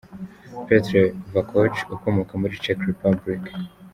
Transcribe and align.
Petr 0.67 0.91
Vakoc 1.33 1.73
ukomoka 1.95 2.33
muri 2.41 2.53
Czech 2.63 2.79
Republic. 2.89 3.43